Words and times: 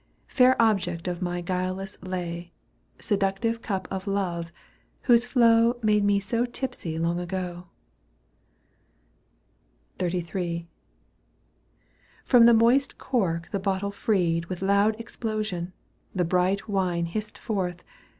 Fair 0.25 0.59
object 0.59 1.07
of 1.07 1.21
my 1.21 1.41
guileless 1.41 1.95
lay. 2.01 2.51
Seductive 2.97 3.61
cup 3.61 3.87
of 3.91 4.07
love, 4.07 4.51
whose 5.03 5.27
flow 5.27 5.77
Made 5.83 6.03
me 6.03 6.19
so 6.19 6.43
tipsy 6.43 6.97
long 6.97 7.19
ago! 7.19 7.67
XXXIII. 10.01 10.67
From 12.25 12.47
the 12.47 12.53
moist 12.55 12.97
cork 12.97 13.51
the 13.51 13.59
bottle 13.59 13.91
freed 13.91 14.45
With 14.47 14.63
loud 14.63 14.99
explosion, 14.99 15.71
the 16.15 16.25
bright 16.25 16.67
wine 16.67 17.05
Hissed 17.05 17.37
forth. 17.37 17.83